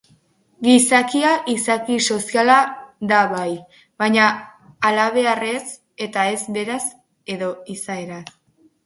Gizakia 0.67 1.33
izaki 1.51 1.97
soziala 2.15 2.55
da 3.11 3.19
bai, 3.33 3.49
baina 4.05 4.31
halabeharrez 4.89 5.61
eta 6.07 6.25
ez 6.33 6.41
berez 6.57 6.81
edo 7.37 7.51
izaeraz. 7.77 8.25